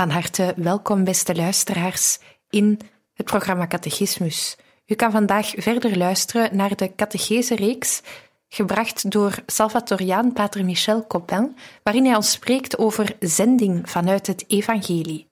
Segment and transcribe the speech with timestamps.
[0.00, 2.18] Van harte welkom, beste luisteraars,
[2.50, 2.80] in
[3.12, 4.56] het programma Catechismus.
[4.86, 8.02] U kan vandaag verder luisteren naar de catechese-reeks,
[8.48, 15.28] gebracht door Salvatoriaan Pater Michel Copin, waarin hij ons spreekt over zending vanuit het Evangelie.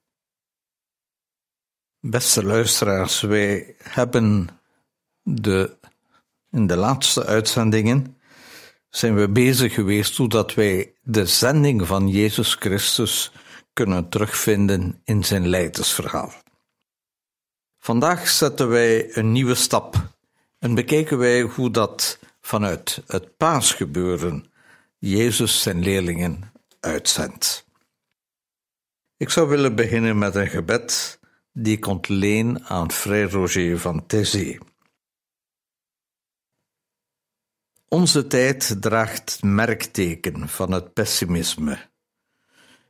[1.99, 4.47] Beste luisteraars, wij hebben
[5.23, 5.77] de,
[6.51, 8.17] in de laatste uitzendingen
[8.89, 13.31] zijn we bezig geweest hoe dat wij de zending van Jezus Christus
[13.79, 16.33] kunnen terugvinden in zijn leidersverhaal.
[17.77, 19.95] Vandaag zetten wij een nieuwe stap
[20.57, 24.51] en bekijken wij hoe dat vanuit het paasgebeuren
[24.97, 27.65] Jezus zijn leerlingen uitzendt.
[29.17, 31.19] Ik zou willen beginnen met een gebed
[31.53, 34.59] die ik ontleen aan Frère Roger van Thésée.
[37.87, 41.88] Onze tijd draagt merkteken van het pessimisme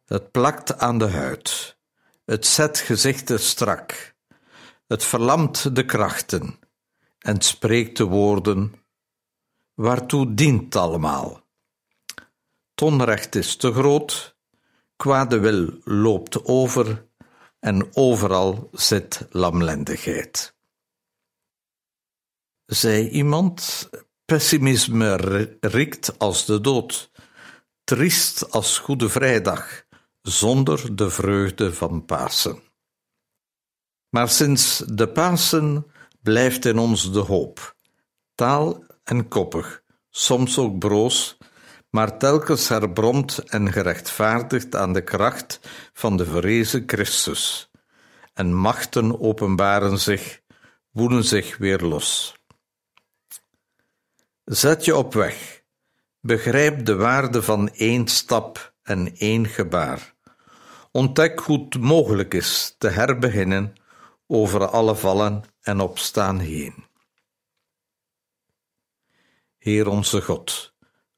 [0.09, 1.77] het plakt aan de huid.
[2.25, 4.15] Het zet gezichten strak.
[4.87, 6.59] Het verlamt de krachten
[7.19, 8.73] en spreekt de woorden:
[9.73, 11.41] Waartoe dient allemaal?
[12.73, 14.35] Tonrecht is te groot,
[14.95, 17.05] kwade wil loopt over
[17.59, 20.55] en overal zit lamlendigheid.
[22.65, 23.89] Zei iemand:
[24.25, 25.15] Pessimisme
[25.59, 27.11] riekt als de dood,
[27.83, 29.87] triest als Goede Vrijdag
[30.21, 32.59] zonder de vreugde van Pasen.
[34.09, 35.85] Maar sinds de Pasen
[36.21, 37.75] blijft in ons de hoop,
[38.35, 41.37] taal en koppig, soms ook broos,
[41.89, 45.59] maar telkens herbromt en gerechtvaardigd aan de kracht
[45.93, 47.71] van de verrezen Christus.
[48.33, 50.41] En machten openbaren zich,
[50.91, 52.37] woeden zich weer los.
[54.43, 55.63] Zet je op weg,
[56.21, 60.13] begrijp de waarde van één stap en één gebaar.
[60.91, 63.73] Ontdek hoe het mogelijk is te herbeginnen
[64.27, 66.73] over alle vallen en opstaan heen.
[69.57, 70.73] Heer onze God,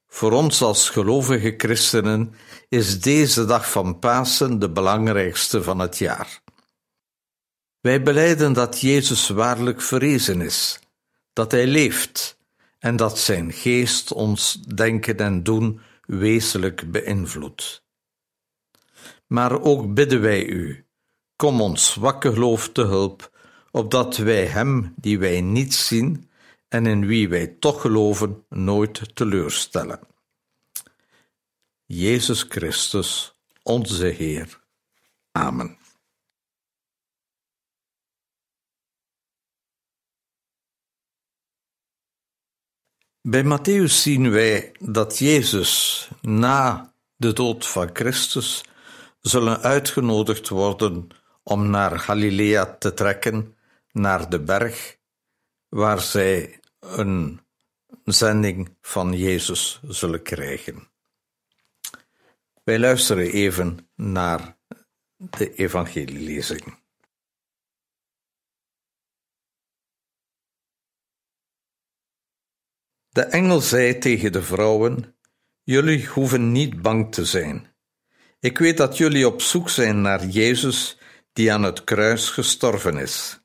[0.06, 2.34] voor ons als gelovige christenen
[2.68, 6.40] is deze dag van Pasen de belangrijkste van het jaar.
[7.80, 10.78] Wij beleiden dat Jezus waarlijk verrezen is,
[11.32, 12.38] dat Hij leeft
[12.78, 17.84] en dat Zijn geest ons denken en doen wezenlijk beïnvloedt.
[19.26, 20.86] Maar ook bidden wij u,
[21.36, 23.30] kom ons zwakke geloof te hulp,
[23.70, 26.30] opdat wij Hem, die wij niet zien
[26.68, 30.00] en in wie wij toch geloven, nooit teleurstellen.
[31.84, 34.60] Jezus Christus, onze Heer.
[35.32, 35.81] Amen.
[43.22, 48.64] Bij Matthäus zien wij dat Jezus na de dood van Christus
[49.20, 51.08] zullen uitgenodigd worden
[51.42, 53.56] om naar Galilea te trekken,
[53.92, 54.98] naar de berg,
[55.68, 57.40] waar zij een
[58.04, 60.88] zending van Jezus zullen krijgen.
[62.64, 64.56] Wij luisteren even naar
[65.16, 66.81] de evangelielezing.
[73.12, 75.14] De engel zei tegen de vrouwen:
[75.62, 77.66] Jullie hoeven niet bang te zijn.
[78.40, 80.98] Ik weet dat jullie op zoek zijn naar Jezus
[81.32, 83.40] die aan het kruis gestorven is.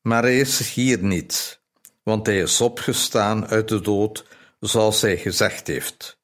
[0.00, 1.62] Maar hij is hier niet,
[2.02, 4.26] want hij is opgestaan uit de dood,
[4.60, 6.20] zoals hij gezegd heeft.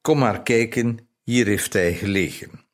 [0.00, 2.64] Kom maar kijken, hier heeft hij gelegen.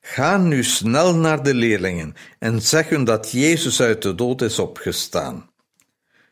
[0.00, 4.58] Ga nu snel naar de leerlingen en zeg hun dat Jezus uit de dood is
[4.58, 5.50] opgestaan.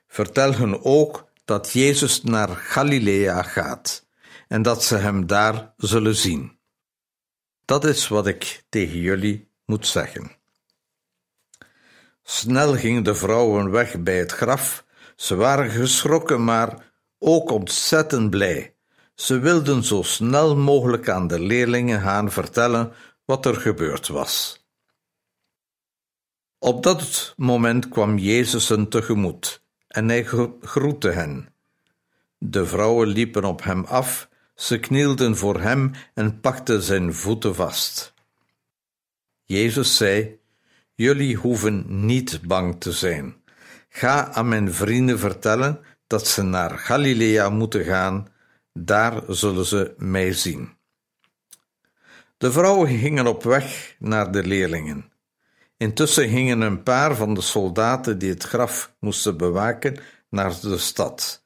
[0.06, 4.06] Vertel hun ook dat Jezus naar Galilea gaat
[4.48, 6.58] en dat ze hem daar zullen zien.
[7.64, 10.30] Dat is wat ik tegen jullie moet zeggen.
[12.22, 14.84] Snel gingen de vrouwen weg bij het graf.
[15.16, 18.74] Ze waren geschrokken, maar ook ontzettend blij.
[19.14, 22.92] Ze wilden zo snel mogelijk aan de leerlingen gaan vertellen
[23.24, 24.64] wat er gebeurd was.
[26.58, 29.65] Op dat moment kwam Jezus hen tegemoet
[29.96, 30.24] en hij
[30.60, 31.48] groette hen.
[32.38, 38.14] De vrouwen liepen op hem af, ze knielden voor hem en pakten zijn voeten vast.
[39.44, 40.38] Jezus zei:
[40.94, 43.34] Jullie hoeven niet bang te zijn.
[43.88, 48.28] Ga aan mijn vrienden vertellen dat ze naar Galilea moeten gaan,
[48.72, 50.76] daar zullen ze mij zien.
[52.36, 55.12] De vrouwen gingen op weg naar de leerlingen.
[55.76, 59.98] Intussen gingen een paar van de soldaten die het graf moesten bewaken
[60.30, 61.42] naar de stad.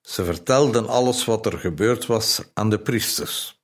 [0.00, 3.62] Ze vertelden alles wat er gebeurd was aan de priesters.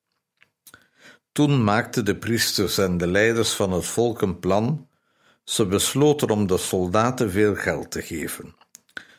[1.33, 4.89] Toen maakten de priesters en de leiders van het volk een plan.
[5.45, 8.55] Ze besloten om de soldaten veel geld te geven.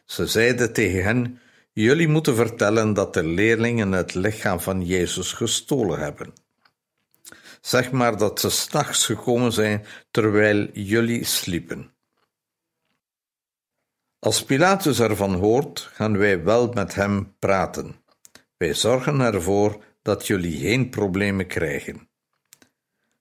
[0.06, 1.40] Ze zeiden tegen hen:
[1.74, 6.34] Jullie moeten vertellen dat de leerlingen het lichaam van Jezus gestolen hebben.
[7.62, 11.94] Zeg maar dat ze s'nachts gekomen zijn terwijl jullie sliepen.
[14.20, 17.96] Als Pilatus ervan hoort, gaan wij wel met hem praten.
[18.58, 22.10] Wij zorgen ervoor dat jullie geen problemen krijgen.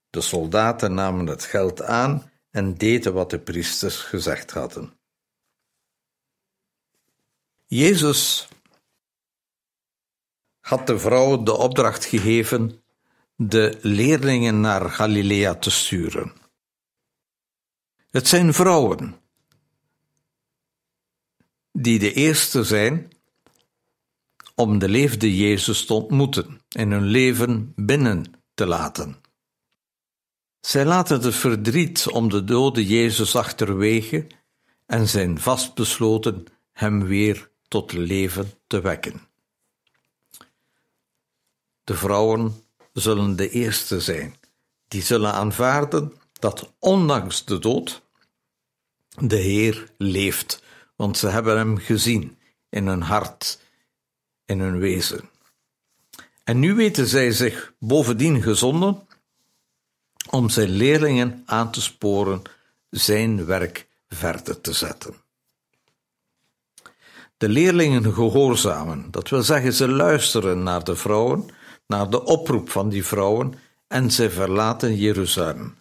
[0.09, 4.93] De soldaten namen het geld aan en deden wat de priesters gezegd hadden.
[7.65, 8.47] Jezus
[10.59, 12.80] had de vrouw de opdracht gegeven
[13.47, 16.33] de leerlingen naar Galilea te sturen.
[18.09, 19.15] Het zijn vrouwen
[21.71, 23.11] die de eerste zijn
[24.55, 29.21] om de leefde Jezus te ontmoeten en hun leven binnen te laten.
[30.59, 34.27] Zij laten het verdriet om de dode Jezus achterwege
[34.85, 39.21] en zijn vastbesloten hem weer tot leven te wekken.
[41.83, 42.60] De vrouwen
[42.93, 44.35] zullen de eerste zijn
[44.87, 48.01] die zullen aanvaarden dat ondanks de dood
[49.17, 50.63] de Heer leeft,
[50.95, 52.37] want ze hebben hem gezien
[52.69, 53.59] in hun hart,
[54.45, 55.29] in hun wezen.
[56.43, 59.07] En nu weten zij zich bovendien gezonden
[60.29, 62.41] om zijn leerlingen aan te sporen
[62.89, 65.15] zijn werk verder te zetten.
[67.37, 71.49] De leerlingen gehoorzamen, dat wil zeggen ze luisteren naar de vrouwen
[71.91, 73.53] naar de oproep van die vrouwen
[73.87, 75.77] en zij verlaten Jeruzalem.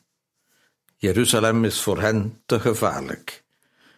[0.96, 3.44] Jeruzalem is voor hen te gevaarlijk.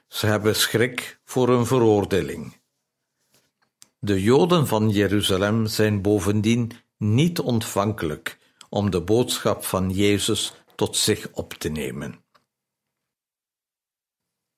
[0.08, 2.60] Ze hebben schrik voor een veroordeling.
[3.98, 8.38] De Joden van Jeruzalem zijn bovendien niet ontvankelijk
[8.68, 12.24] om de boodschap van Jezus tot zich op te nemen.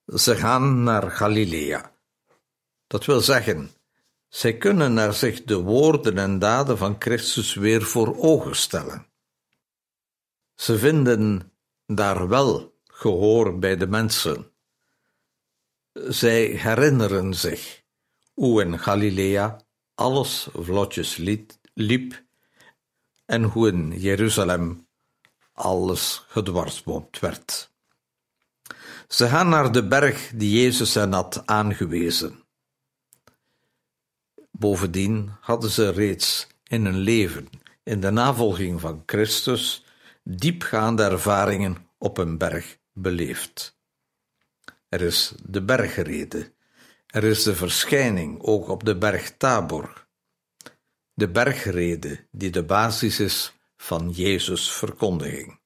[0.06, 1.92] Ze gaan naar Galilea.
[2.86, 3.70] Dat wil zeggen,
[4.34, 9.06] zij kunnen naar zich de woorden en daden van Christus weer voor ogen stellen.
[10.54, 11.52] Ze vinden
[11.86, 14.52] daar wel gehoor bij de mensen.
[15.92, 17.82] Zij herinneren zich
[18.32, 19.60] hoe in Galilea
[19.94, 21.16] alles vlotjes
[21.75, 22.25] liep
[23.25, 24.87] en hoe in Jeruzalem
[25.52, 27.73] alles gedwarsboomd werd.
[29.09, 32.43] Ze gaan naar de berg die Jezus hen had aangewezen.
[34.64, 37.49] Bovendien hadden ze reeds in hun leven,
[37.83, 39.85] in de navolging van Christus,
[40.23, 43.78] diepgaande ervaringen op een berg beleefd.
[44.88, 46.52] Er is de bergrede,
[47.06, 50.06] er is de verschijning ook op de berg Tabor.
[51.14, 55.61] De bergrede die de basis is van Jezus' verkondiging.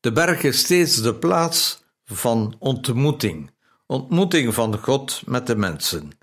[0.00, 3.50] De berg is steeds de plaats van ontmoeting,
[3.86, 6.20] ontmoeting van God met de mensen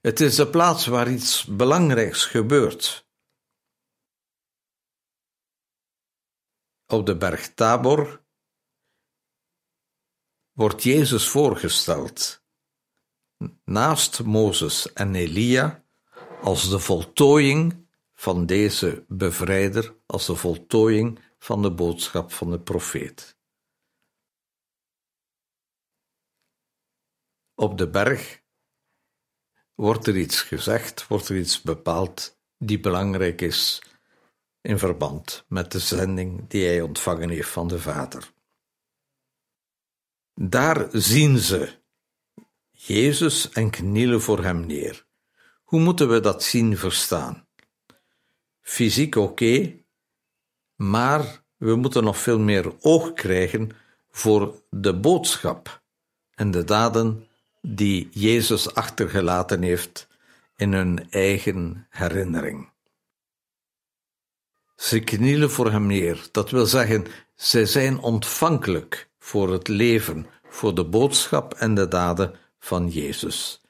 [0.00, 3.06] het is de plaats waar iets belangrijks gebeurt.
[6.86, 8.24] Op de berg Tabor
[10.52, 12.44] wordt Jezus voorgesteld,
[13.64, 15.84] naast Mozes en Elia,
[16.42, 23.36] als de voltooiing van deze bevrijder, als de voltooiing van de boodschap van de profeet.
[27.54, 28.37] Op de berg
[29.78, 33.82] wordt er iets gezegd, wordt er iets bepaald die belangrijk is
[34.60, 38.32] in verband met de zending die hij ontvangen heeft van de Vader.
[40.34, 41.72] Daar zien ze
[42.70, 45.06] Jezus en knielen voor hem neer.
[45.62, 47.46] Hoe moeten we dat zien verstaan?
[48.60, 49.82] fysiek oké,
[50.74, 53.70] maar we moeten nog veel meer oog krijgen
[54.10, 55.82] voor de boodschap
[56.34, 57.27] en de daden
[57.60, 60.08] die Jezus achtergelaten heeft
[60.56, 62.70] in hun eigen herinnering.
[64.76, 70.74] Ze knielen voor hem neer, dat wil zeggen, zij zijn ontvankelijk voor het leven, voor
[70.74, 73.60] de boodschap en de daden van Jezus.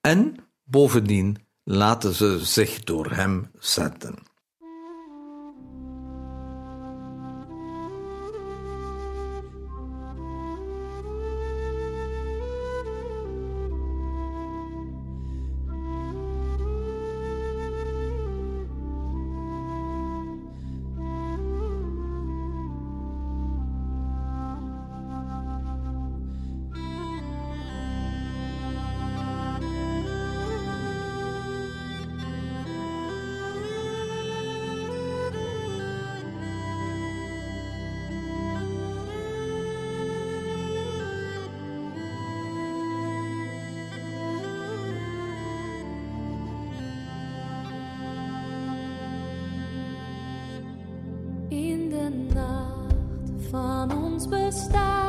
[0.00, 4.29] En bovendien laten ze zich door hem zetten.
[54.20, 54.99] ons bestaan.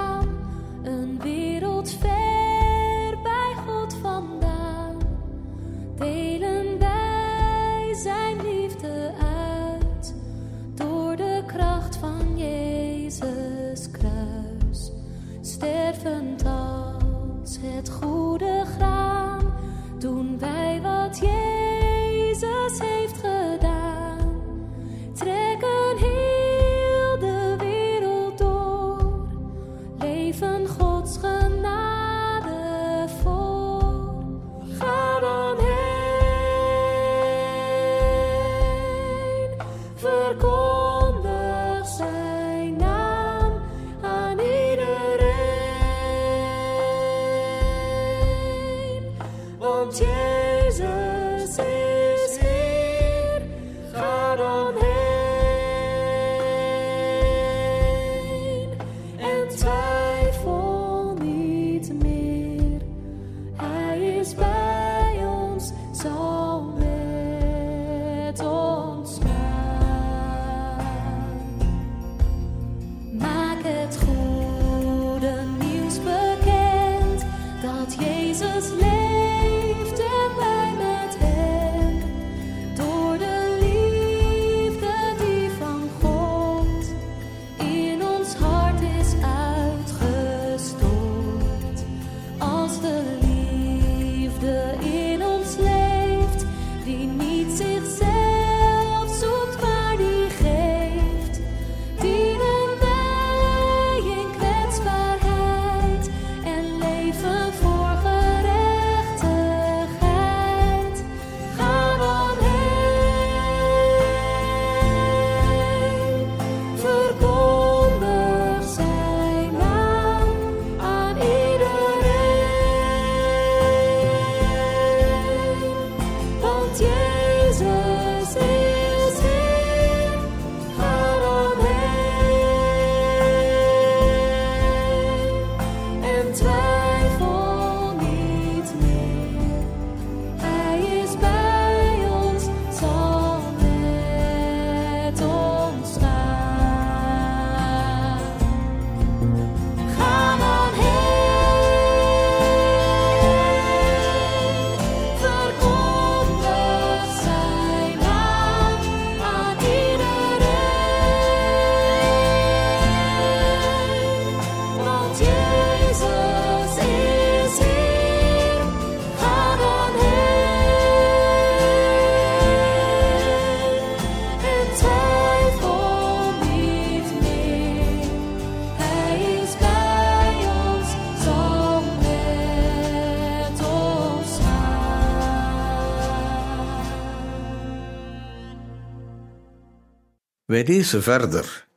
[190.52, 191.68] Wij lezen verder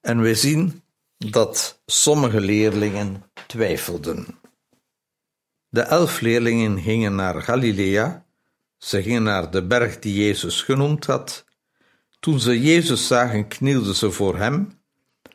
[0.00, 0.82] en wij zien
[1.16, 4.26] dat sommige leerlingen twijfelden.
[5.68, 8.26] De elf leerlingen gingen naar Galilea,
[8.78, 11.44] ze gingen naar de berg die Jezus genoemd had.
[12.20, 14.80] Toen ze Jezus zagen, knielden ze voor hem,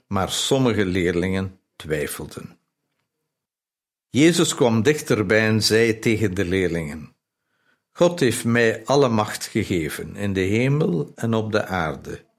[0.07, 2.57] maar sommige leerlingen twijfelden.
[4.09, 7.15] Jezus kwam dichterbij en zei tegen de leerlingen:
[7.91, 12.29] God heeft mij alle macht gegeven in de hemel en op de aarde.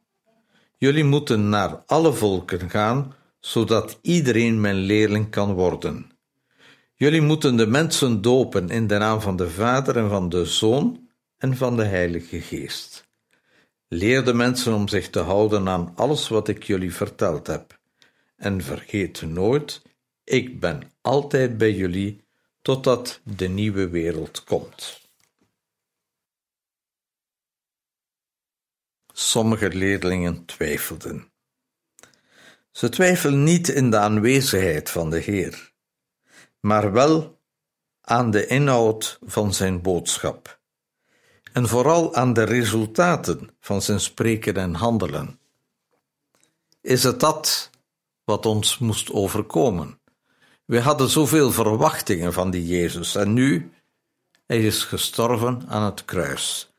[0.83, 6.11] Jullie moeten naar alle volken gaan, zodat iedereen mijn leerling kan worden.
[6.95, 11.09] Jullie moeten de mensen dopen in de naam van de Vader en van de Zoon
[11.39, 13.09] en van de Heilige Geest.
[13.89, 17.79] Leer de mensen om zich te houden aan alles wat ik jullie verteld heb.
[18.37, 19.83] En vergeet nooit,
[20.25, 22.25] ik ben altijd bij jullie
[22.63, 25.02] totdat de nieuwe wereld komt.
[29.13, 31.31] Sommige leerlingen twijfelden.
[32.71, 35.73] Ze twijfelden niet in de aanwezigheid van de Heer,
[36.61, 37.41] maar wel
[38.01, 40.61] aan de inhoud van zijn boodschap
[41.53, 45.39] en vooral aan de resultaten van zijn spreken en handelen.
[46.81, 47.71] Is het dat
[48.25, 50.01] wat ons moest overkomen?
[50.65, 53.73] We hadden zoveel verwachtingen van die Jezus en nu,
[54.47, 56.73] hij is gestorven aan het kruis.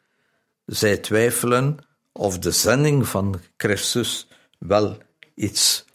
[0.66, 1.80] Zij twijfelen
[2.14, 4.28] of de zending van Christus
[4.60, 4.98] wel
[5.36, 5.86] iets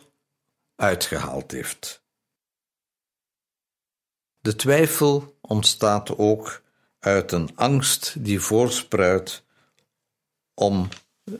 [0.76, 2.02] uitgehaald heeft.
[4.40, 6.62] De twijfel ontstaat ook
[6.98, 9.42] uit een angst die voorspruit
[10.54, 10.88] om,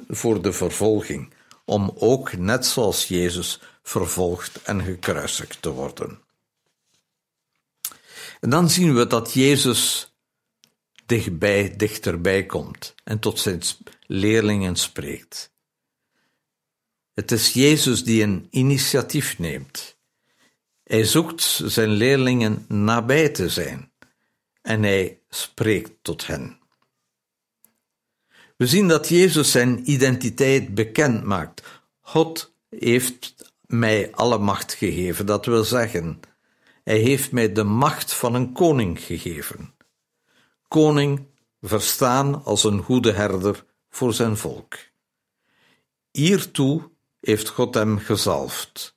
[0.09, 1.33] voor de vervolging,
[1.65, 6.23] om ook net zoals Jezus vervolgd en gekruisigd te worden.
[8.41, 10.13] En dan zien we dat Jezus
[11.07, 13.63] dichtbij, dichterbij komt en tot zijn
[14.09, 15.53] leerlingen spreekt.
[17.15, 19.97] Het is Jezus die een initiatief neemt.
[20.83, 23.93] Hij zoekt zijn leerlingen nabij te zijn
[24.63, 26.59] en hij spreekt tot hen.
[28.57, 31.63] We zien dat Jezus zijn identiteit bekend maakt.
[32.01, 36.21] God heeft mij alle macht gegeven, dat wil zeggen,
[36.85, 39.75] hij heeft mij de macht van een koning gegeven.
[40.69, 41.27] Koning
[41.61, 44.75] verstaan als een goede herder voor zijn volk.
[46.11, 48.97] Hiertoe heeft God hem gezalfd.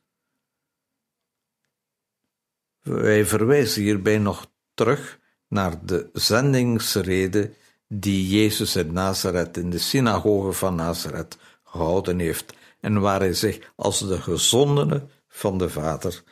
[2.82, 7.54] Wij verwijzen hierbij nog terug naar de zendingsrede
[7.88, 13.72] die Jezus in Nazareth, in de synagoge van Nazareth, gehouden heeft en waar hij zich
[13.76, 16.24] als de gezondene van de Vader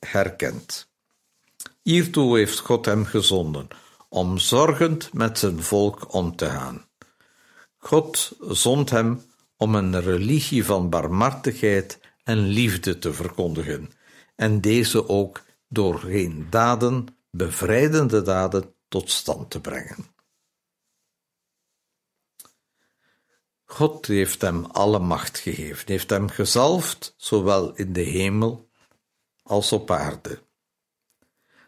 [0.00, 0.88] herkent.
[1.82, 3.68] Hiertoe heeft God hem gezonden,
[4.08, 6.86] om zorgend met zijn volk om te gaan.
[7.86, 9.22] God zond hem
[9.56, 13.90] om een religie van barmhartigheid en liefde te verkondigen,
[14.36, 20.06] en deze ook door geen daden, bevrijdende daden, tot stand te brengen.
[23.64, 28.70] God heeft hem alle macht gegeven, heeft hem gezalfd, zowel in de hemel
[29.42, 30.42] als op aarde.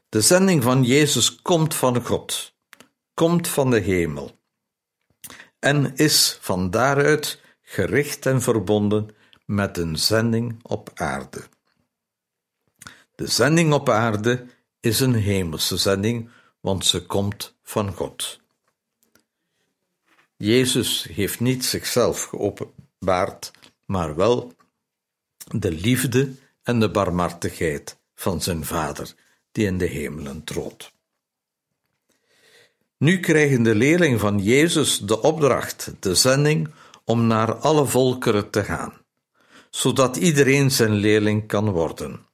[0.09, 2.55] De zending van Jezus komt van God,
[3.14, 4.37] komt van de hemel
[5.66, 9.09] en is van daaruit gericht en verbonden
[9.46, 11.42] met een zending op aarde.
[13.14, 14.46] De zending op aarde
[14.81, 18.40] is een hemelse zending, want ze komt van God.
[20.37, 23.50] Jezus heeft niet zichzelf geopenbaard,
[23.85, 24.52] maar wel
[25.46, 29.14] de liefde en de barmhartigheid van zijn Vader,
[29.52, 30.92] die in de hemelen troont.
[32.98, 36.68] Nu krijgen de leerlingen van Jezus de opdracht, de zending,
[37.04, 38.92] om naar alle volkeren te gaan,
[39.70, 42.26] zodat iedereen zijn leerling kan worden.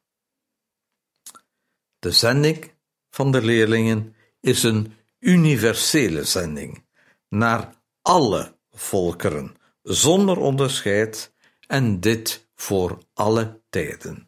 [1.98, 2.72] De zending
[3.10, 6.84] van de leerlingen is een universele zending
[7.28, 11.32] naar alle volkeren, zonder onderscheid,
[11.66, 14.26] en dit voor alle tijden,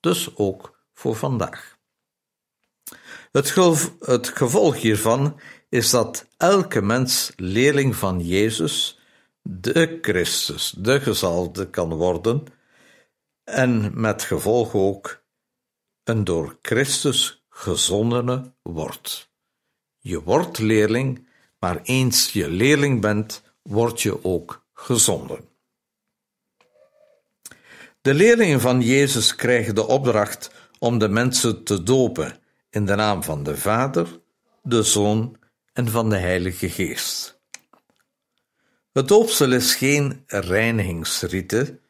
[0.00, 1.76] dus ook voor vandaag.
[3.32, 8.98] Het, gevolg hiervan is dat elke mens leerling van Jezus,
[9.42, 12.44] de Christus, de gezalde kan worden,
[13.44, 15.24] en met gevolg ook
[16.04, 19.30] een door Christus gezondene wordt.
[19.98, 25.48] Je wordt leerling, maar eens je leerling bent, word je ook gezonden.
[28.00, 32.38] De leerlingen van Jezus krijgen de opdracht om de mensen te dopen
[32.70, 34.20] in de naam van de Vader,
[34.62, 35.36] de Zoon
[35.76, 37.40] en van de Heilige Geest.
[38.92, 41.80] Het doopsel is geen reinigingsrite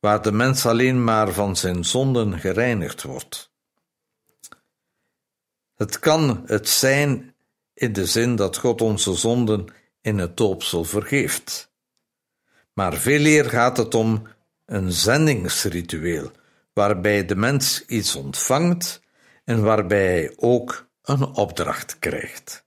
[0.00, 3.52] waar de mens alleen maar van zijn zonden gereinigd wordt.
[5.74, 7.34] Het kan het zijn
[7.74, 9.66] in de zin dat God onze zonden
[10.00, 11.72] in het doopsel vergeeft.
[12.72, 14.26] Maar veel eer gaat het om
[14.64, 16.30] een zendingsritueel,
[16.72, 19.00] waarbij de mens iets ontvangt
[19.44, 22.66] en waarbij hij ook een opdracht krijgt.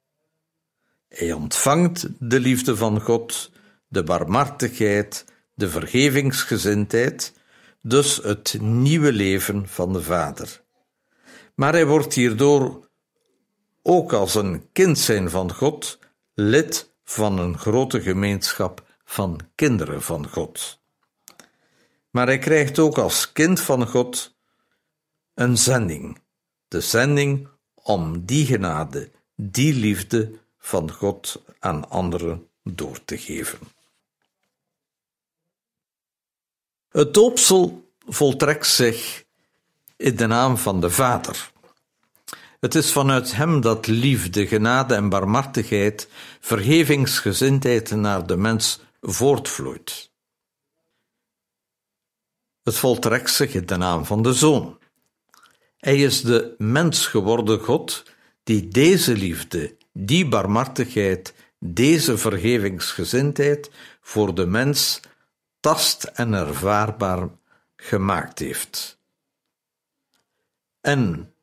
[1.12, 3.52] Hij ontvangt de liefde van God,
[3.88, 7.34] de barmhartigheid, de vergevingsgezindheid,
[7.82, 10.62] dus het nieuwe leven van de Vader.
[11.56, 12.89] Maar hij wordt hierdoor
[13.82, 16.00] ook als een kind zijn van God
[16.34, 20.80] lid van een grote gemeenschap van kinderen van God.
[22.10, 24.36] Maar hij krijgt ook als kind van God
[25.34, 26.21] een zending,
[26.67, 33.60] de zending om die genade, die liefde van God aan anderen door te geven.
[36.89, 39.24] Het doopsel voltrekt zich
[39.95, 41.52] in de naam van de Vader.
[42.60, 46.08] Het is vanuit Hem dat liefde, genade en barmhartigheid,
[46.39, 50.12] vergevingsgezindheid naar de mens voortvloeit.
[52.63, 54.80] Het voltrekt zich in de naam van de Zoon.
[55.78, 58.04] Hij is de mens geworden God
[58.43, 63.70] die deze liefde, die barmhartigheid, deze vergevingsgezindheid
[64.02, 65.00] voor de mens
[65.60, 67.30] tast en ervaarbaar
[67.76, 69.00] gemaakt heeft.
[70.82, 71.34] En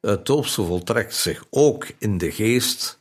[0.00, 3.00] het doopsel voltrekt zich ook in de geest,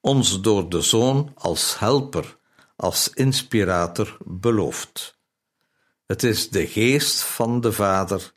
[0.00, 2.36] ons door de Zoon als helper,
[2.76, 5.18] als inspirator belooft.
[6.06, 8.32] Het is de geest van de Vader,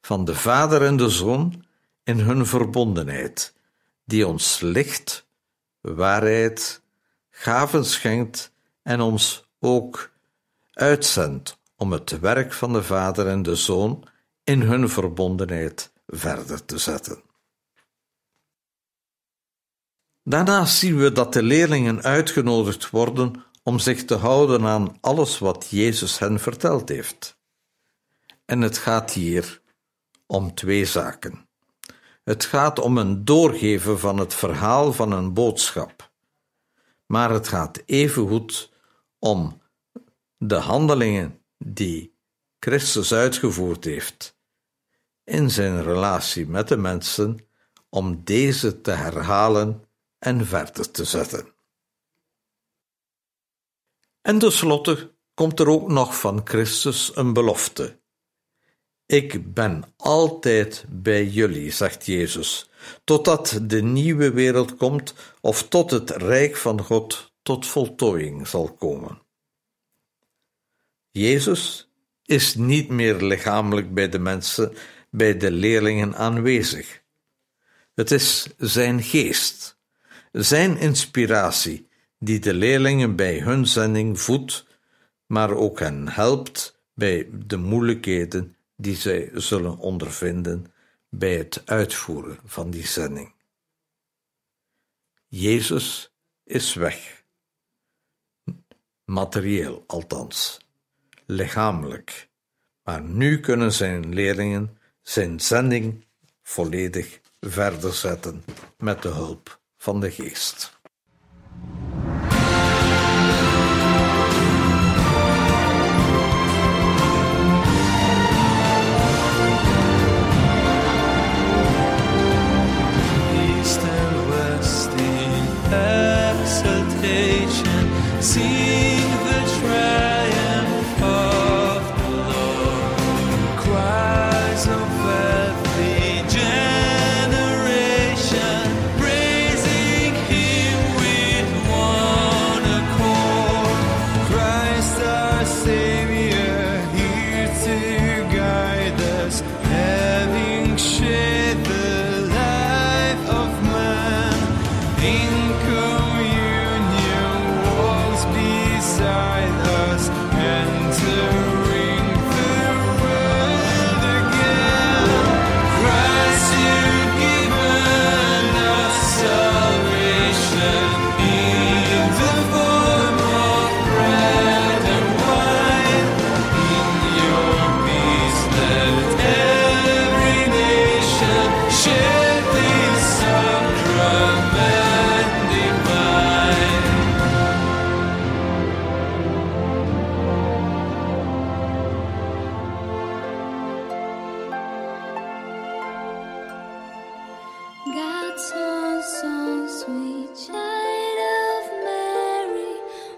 [0.00, 1.64] van de Vader en de Zoon
[2.02, 3.54] in hun verbondenheid,
[4.06, 5.26] die ons licht,
[5.80, 6.82] waarheid,
[7.30, 10.10] gaven schenkt en ons ook
[10.72, 14.08] uitzendt om het werk van de Vader en de Zoon
[14.44, 17.22] in hun verbondenheid verder te zetten.
[20.22, 25.66] Daarnaast zien we dat de leerlingen uitgenodigd worden om zich te houden aan alles wat
[25.70, 27.38] Jezus hen verteld heeft.
[28.44, 29.62] En het gaat hier
[30.26, 31.45] om twee zaken.
[32.26, 36.10] Het gaat om een doorgeven van het verhaal van een boodschap,
[37.06, 38.72] maar het gaat evengoed
[39.18, 39.62] om
[40.36, 42.16] de handelingen die
[42.58, 44.38] Christus uitgevoerd heeft
[45.24, 47.48] in zijn relatie met de mensen,
[47.88, 51.54] om deze te herhalen en verder te zetten.
[54.22, 58.00] En tenslotte komt er ook nog van Christus een belofte.
[59.06, 62.70] Ik ben altijd bij jullie, zegt Jezus,
[63.04, 69.22] totdat de nieuwe wereld komt of tot het rijk van God tot voltooiing zal komen.
[71.10, 71.90] Jezus
[72.24, 74.72] is niet meer lichamelijk bij de mensen,
[75.10, 77.02] bij de leerlingen aanwezig.
[77.94, 79.78] Het is zijn geest,
[80.32, 81.88] zijn inspiratie,
[82.18, 84.66] die de leerlingen bij hun zending voedt,
[85.26, 90.66] maar ook hen helpt bij de moeilijkheden die zij zullen ondervinden
[91.08, 93.34] bij het uitvoeren van die zending.
[95.26, 97.24] Jezus is weg,
[99.04, 100.58] materieel althans
[101.26, 102.28] lichamelijk,
[102.82, 106.06] maar nu kunnen zijn leerlingen zijn zending
[106.42, 108.44] volledig verder zetten
[108.78, 110.75] met de hulp van de geest.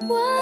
[0.01, 0.39] 我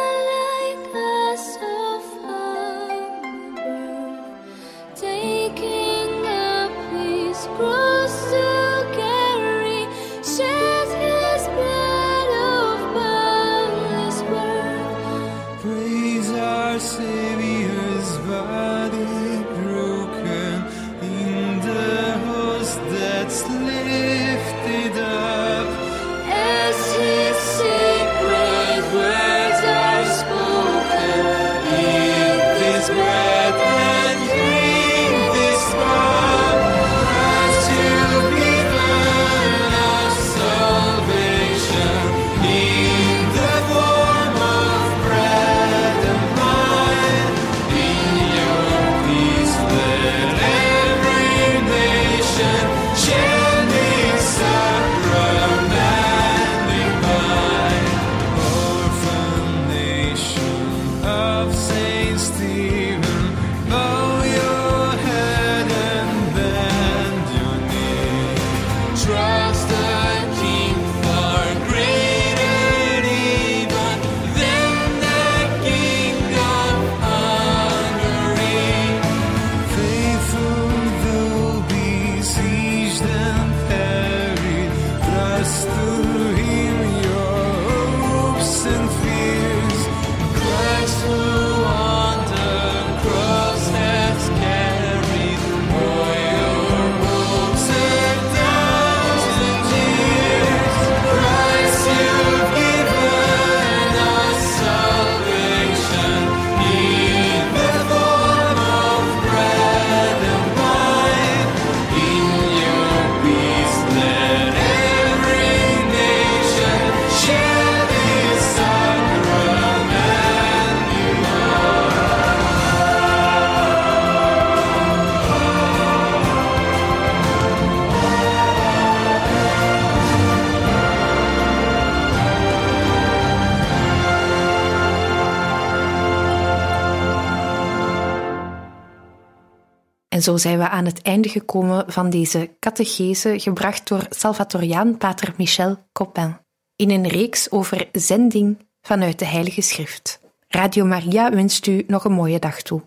[140.26, 145.76] Zo zijn we aan het einde gekomen van deze catechese, gebracht door Salvatoriaan pater Michel
[145.92, 146.38] Copin,
[146.76, 150.20] in een reeks over zending vanuit de Heilige Schrift.
[150.48, 152.82] Radio Maria wenst u nog een mooie dag toe.